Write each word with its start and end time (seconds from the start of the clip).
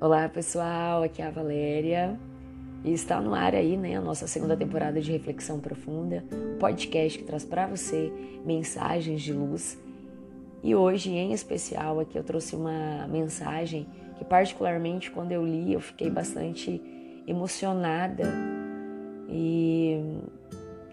Olá 0.00 0.28
pessoal, 0.28 1.02
aqui 1.02 1.20
é 1.20 1.26
a 1.26 1.30
Valéria 1.30 2.16
e 2.84 2.92
está 2.92 3.20
no 3.20 3.34
ar 3.34 3.52
aí, 3.52 3.76
né, 3.76 3.96
a 3.96 4.00
nossa 4.00 4.28
segunda 4.28 4.56
temporada 4.56 5.00
de 5.00 5.10
Reflexão 5.10 5.58
Profunda, 5.58 6.24
podcast 6.60 7.18
que 7.18 7.24
traz 7.24 7.44
para 7.44 7.66
você 7.66 8.12
mensagens 8.44 9.20
de 9.20 9.32
luz. 9.32 9.76
E 10.62 10.72
hoje, 10.72 11.10
em 11.10 11.32
especial, 11.32 11.98
aqui 11.98 12.16
eu 12.16 12.22
trouxe 12.22 12.54
uma 12.54 13.08
mensagem 13.08 13.88
que 14.16 14.24
particularmente 14.24 15.10
quando 15.10 15.32
eu 15.32 15.44
li 15.44 15.72
eu 15.72 15.80
fiquei 15.80 16.08
bastante 16.08 16.80
emocionada 17.26 18.22
e, 19.28 20.00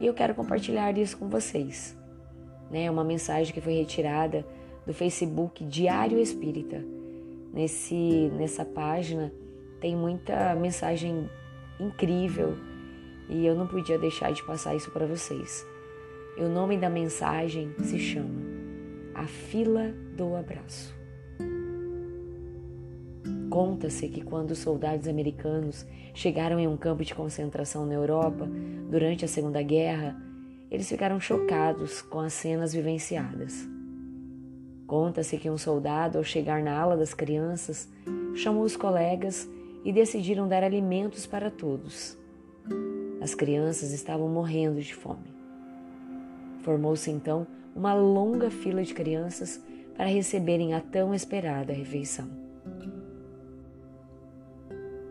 e 0.01 0.07
eu 0.07 0.15
quero 0.15 0.33
compartilhar 0.33 0.97
isso 0.97 1.15
com 1.15 1.29
vocês. 1.29 1.95
Né, 2.71 2.89
uma 2.89 3.03
mensagem 3.03 3.53
que 3.53 3.61
foi 3.61 3.73
retirada 3.73 4.43
do 4.83 4.95
Facebook 4.95 5.63
Diário 5.63 6.17
Espírita. 6.17 7.04
Nesse, 7.55 8.29
nessa 8.35 8.65
página 8.65 9.31
tem 9.79 9.95
muita 9.95 10.53
mensagem 10.55 11.29
incrível 11.79 12.57
e 13.29 13.45
eu 13.45 13.55
não 13.55 13.65
podia 13.65 13.97
deixar 13.97 14.33
de 14.33 14.43
passar 14.43 14.75
isso 14.75 14.91
para 14.91 15.05
vocês. 15.05 15.65
E 16.37 16.41
o 16.41 16.49
nome 16.49 16.77
da 16.77 16.89
mensagem 16.89 17.73
se 17.79 17.97
chama 17.97 18.41
A 19.13 19.25
Fila 19.25 19.93
do 20.17 20.35
Abraço. 20.35 20.93
Conta-se 23.49 24.09
que 24.09 24.19
quando 24.19 24.51
os 24.51 24.59
soldados 24.59 25.07
americanos 25.07 25.87
chegaram 26.13 26.59
em 26.59 26.67
um 26.67 26.75
campo 26.75 27.05
de 27.05 27.15
concentração 27.15 27.85
na 27.85 27.93
Europa 27.93 28.45
durante 28.89 29.23
a 29.23 29.29
Segunda 29.29 29.61
Guerra, 29.61 30.21
eles 30.69 30.89
ficaram 30.89 31.21
chocados 31.21 32.01
com 32.01 32.19
as 32.19 32.33
cenas 32.33 32.73
vivenciadas. 32.73 33.74
Conta-se 34.87 35.37
que 35.37 35.49
um 35.49 35.57
soldado, 35.57 36.17
ao 36.17 36.23
chegar 36.23 36.61
na 36.61 36.77
ala 36.77 36.95
das 36.95 37.13
crianças, 37.13 37.89
chamou 38.35 38.63
os 38.63 38.77
colegas 38.77 39.49
e 39.83 39.91
decidiram 39.91 40.47
dar 40.47 40.63
alimentos 40.63 41.25
para 41.25 41.49
todos. 41.49 42.17
As 43.19 43.33
crianças 43.33 43.91
estavam 43.91 44.29
morrendo 44.29 44.79
de 44.79 44.93
fome. 44.93 45.33
Formou-se 46.61 47.09
então 47.09 47.47
uma 47.75 47.93
longa 47.93 48.51
fila 48.51 48.83
de 48.83 48.93
crianças 48.93 49.63
para 49.97 50.05
receberem 50.05 50.73
a 50.73 50.81
tão 50.81 51.13
esperada 51.13 51.73
refeição. 51.73 52.27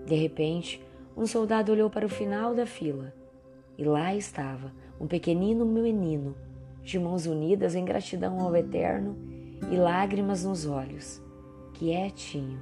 De 0.07 0.15
repente, 0.15 0.81
um 1.17 1.27
soldado 1.27 1.73
olhou 1.73 1.91
para 1.91 2.07
o 2.07 2.09
final 2.09 2.55
da 2.55 2.67
fila 2.67 3.13
e 3.77 3.85
lá 3.85 4.15
estava 4.15 4.73
um 5.01 5.07
pequenino 5.07 5.65
menino, 5.65 6.37
de 6.83 6.99
mãos 6.99 7.27
unidas 7.27 7.75
em 7.75 7.85
gratidão 7.85 8.41
ao 8.41 8.55
Eterno 8.55 9.34
e 9.71 9.77
lágrimas 9.77 10.45
nos 10.45 10.67
olhos, 10.67 11.23
quietinho. 11.73 12.61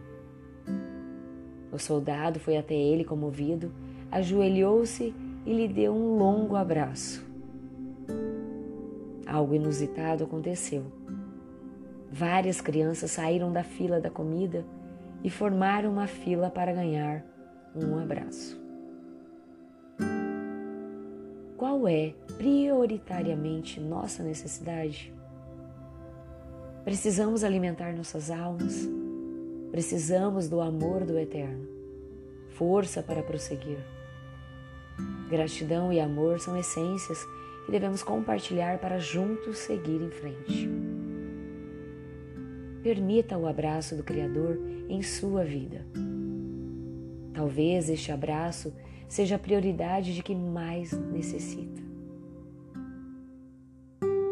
O 1.72 1.78
soldado 1.78 2.39
foi 2.39 2.56
até 2.56 2.75
ele 2.75 3.05
comovido, 3.05 3.72
ajoelhou-se 4.11 5.14
e 5.47 5.53
lhe 5.53 5.67
deu 5.67 5.92
um 5.92 6.17
longo 6.19 6.55
abraço. 6.55 7.25
Algo 9.27 9.55
inusitado 9.55 10.25
aconteceu. 10.25 10.84
Várias 12.11 12.61
crianças 12.61 13.12
saíram 13.12 13.50
da 13.50 13.64
fila 13.64 14.00
da 14.00 14.11
comida 14.11 14.64
e 15.25 15.31
formaram 15.31 15.91
uma 15.91 16.06
fila 16.06 16.50
para 16.50 16.72
ganhar 16.72 17.25
um 17.75 17.98
abraço. 17.98 18.61
Qual 21.56 21.89
é 21.89 22.12
prioritariamente 22.37 23.81
nossa 23.81 24.22
necessidade? 24.22 25.12
Precisamos 26.84 27.44
alimentar 27.44 27.94
nossas 27.94 28.30
almas. 28.30 28.88
Precisamos 29.70 30.48
do 30.48 30.61
amor 30.61 31.05
do 31.05 31.16
Eterno, 31.16 31.66
força 32.50 33.03
para 33.03 33.22
prosseguir. 33.22 33.78
Gratidão 35.31 35.92
e 35.92 36.00
amor 36.00 36.41
são 36.41 36.56
essências 36.56 37.25
que 37.65 37.71
devemos 37.71 38.03
compartilhar 38.03 38.78
para 38.78 38.98
juntos 38.98 39.59
seguir 39.59 40.03
em 40.03 40.10
frente. 40.10 40.69
Permita 42.82 43.38
o 43.38 43.47
abraço 43.47 43.97
do 43.97 44.03
Criador 44.03 44.59
em 44.88 45.03
sua 45.03 45.44
vida. 45.44 45.87
Talvez 47.32 47.88
este 47.88 48.10
abraço 48.10 48.75
seja 49.09 49.37
a 49.37 49.38
prioridade 49.38 50.15
de 50.15 50.22
quem 50.22 50.37
mais 50.37 50.92
necessita. 50.92 51.81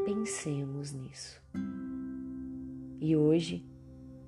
Pensemos 0.04 0.92
nisso. 0.92 1.40
E 3.00 3.16
hoje, 3.16 3.64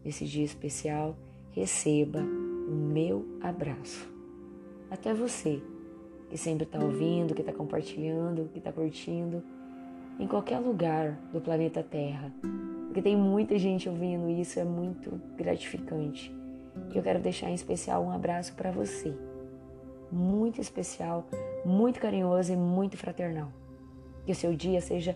nesse 0.03 0.25
dia 0.25 0.45
especial, 0.45 1.15
receba 1.51 2.21
o 2.21 2.75
meu 2.75 3.27
abraço. 3.43 4.11
Até 4.91 5.13
você, 5.13 5.63
que 6.31 6.39
sempre 6.39 6.65
está 6.65 6.83
ouvindo, 6.83 7.35
que 7.35 7.43
está 7.43 7.53
compartilhando, 7.53 8.49
que 8.51 8.59
está 8.59 8.73
curtindo, 8.73 9.43
em 10.19 10.27
qualquer 10.27 10.59
lugar 10.59 11.19
do 11.31 11.41
planeta 11.41 11.83
Terra. 11.83 12.33
Porque 12.87 13.03
tem 13.03 13.15
muita 13.15 13.59
gente 13.59 13.91
ouvindo 13.91 14.31
isso, 14.31 14.59
é 14.59 14.65
muito 14.65 15.21
gratificante. 15.37 16.35
E 16.95 16.97
eu 16.97 17.03
quero 17.03 17.21
deixar 17.21 17.51
em 17.51 17.55
especial 17.55 18.03
um 18.03 18.11
abraço 18.11 18.55
para 18.55 18.71
você. 18.71 19.15
Muito 20.11 20.63
especial, 20.63 21.29
muito 21.63 22.01
carinhoso 22.01 22.55
e 22.55 22.57
muito 22.57 22.97
fraternal. 22.97 23.53
Que 24.25 24.33
o 24.33 24.35
seu 24.35 24.55
dia 24.55 24.81
seja 24.81 25.15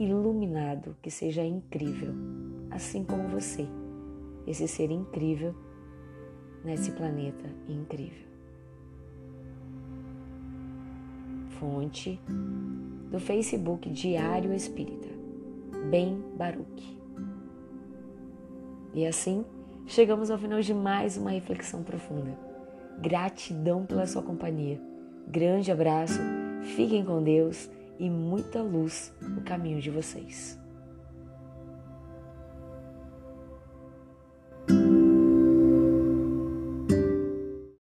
iluminado, 0.00 0.96
que 1.00 1.10
seja 1.10 1.44
incrível 1.44 2.12
assim 2.70 3.04
como 3.04 3.28
você, 3.28 3.66
esse 4.46 4.66
ser 4.68 4.90
incrível 4.90 5.54
nesse 6.64 6.90
planeta 6.92 7.48
incrível. 7.68 8.26
Fonte 11.58 12.20
do 13.10 13.18
Facebook 13.18 13.90
Diário 13.90 14.52
Espírita, 14.52 15.08
Bem 15.90 16.22
Baruque. 16.36 16.98
E 18.94 19.06
assim, 19.06 19.44
chegamos 19.86 20.30
ao 20.30 20.38
final 20.38 20.60
de 20.60 20.72
mais 20.72 21.16
uma 21.16 21.30
reflexão 21.30 21.82
profunda. 21.82 22.38
Gratidão 23.00 23.86
pela 23.86 24.06
sua 24.06 24.22
companhia. 24.22 24.80
Grande 25.26 25.70
abraço, 25.70 26.20
fiquem 26.76 27.04
com 27.04 27.22
Deus 27.22 27.68
e 27.98 28.08
muita 28.08 28.62
luz 28.62 29.12
no 29.20 29.42
caminho 29.42 29.80
de 29.80 29.90
vocês. 29.90 30.58